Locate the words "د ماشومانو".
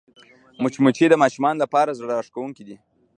1.09-1.61